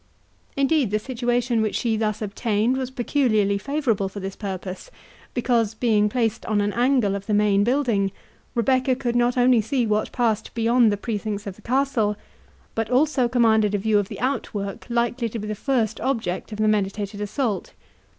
Indeed 0.57 0.89
the 0.89 0.97
situation 0.97 1.61
which 1.61 1.75
she 1.75 1.95
thus 1.95 2.23
obtained 2.23 2.75
was 2.75 2.89
peculiarly 2.89 3.59
favourable 3.59 4.09
for 4.09 4.19
this 4.19 4.35
purpose, 4.35 4.89
because, 5.35 5.75
being 5.75 6.09
placed 6.09 6.43
on 6.47 6.59
an 6.59 6.73
angle 6.73 7.13
of 7.13 7.27
the 7.27 7.35
main 7.35 7.63
building, 7.63 8.11
Rebecca 8.55 8.95
could 8.95 9.15
not 9.15 9.37
only 9.37 9.61
see 9.61 9.85
what 9.85 10.11
passed 10.11 10.55
beyond 10.55 10.91
the 10.91 10.97
precincts 10.97 11.45
of 11.45 11.55
the 11.55 11.61
castle, 11.61 12.15
but 12.73 12.89
also 12.89 13.29
commanded 13.29 13.75
a 13.75 13.77
view 13.77 13.99
of 13.99 14.07
the 14.07 14.19
outwork 14.19 14.87
likely 14.89 15.29
to 15.29 15.37
be 15.37 15.47
the 15.47 15.53
first 15.53 16.01
object 16.01 16.51
of 16.51 16.57
the 16.57 16.67
meditated 16.67 17.21
assault. 17.21 17.73